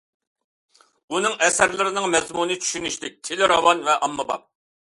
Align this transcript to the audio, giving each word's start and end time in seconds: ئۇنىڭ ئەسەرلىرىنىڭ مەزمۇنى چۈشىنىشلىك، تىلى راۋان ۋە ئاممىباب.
ئۇنىڭ 1.15 1.35
ئەسەرلىرىنىڭ 1.47 2.09
مەزمۇنى 2.15 2.59
چۈشىنىشلىك، 2.65 3.21
تىلى 3.29 3.53
راۋان 3.55 3.87
ۋە 3.91 3.99
ئاممىباب. 4.09 4.47